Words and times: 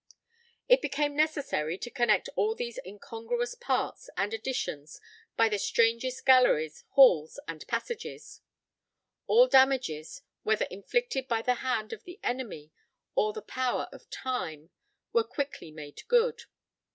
It 0.67 0.81
became 0.81 1.15
necessary 1.15 1.77
to 1.77 1.91
connect 1.91 2.27
all 2.35 2.55
these 2.55 2.79
incongruous 2.83 3.53
parts 3.53 4.09
and 4.17 4.33
additions 4.33 4.99
by 5.37 5.47
the 5.47 5.59
strangest 5.59 6.25
galleries, 6.25 6.83
halls 6.93 7.39
and 7.47 7.67
passages. 7.67 8.41
All 9.27 9.45
damages, 9.47 10.23
whether 10.41 10.65
inflicted 10.71 11.27
by 11.27 11.43
the 11.43 11.53
hand 11.61 11.93
of 11.93 12.03
the 12.05 12.19
enemy 12.23 12.71
or 13.13 13.31
the 13.31 13.43
power 13.43 13.89
of 13.91 14.09
time, 14.09 14.71
were 15.13 15.23
quickly 15.23 15.69
made 15.69 16.01
good. 16.07 16.45